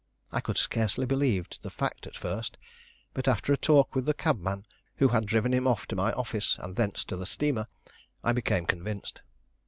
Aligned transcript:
I 0.31 0.41
could 0.41 0.57
scarcely 0.57 1.05
believe 1.05 1.45
the 1.61 1.69
fact 1.69 2.07
at 2.07 2.15
first; 2.17 2.57
but 3.13 3.27
after 3.27 3.53
a 3.53 3.55
talk 3.55 3.93
with 3.93 4.05
the 4.07 4.15
cabman 4.15 4.65
who 4.95 5.09
had 5.09 5.27
driven 5.27 5.53
him 5.53 5.67
off 5.67 5.85
to 5.89 5.95
my 5.95 6.11
office 6.13 6.57
and 6.59 6.75
thence 6.75 7.03
to 7.03 7.15
the 7.15 7.27
steamer, 7.27 7.67
I 8.23 8.31
became 8.31 8.65
convinced. 8.65 9.21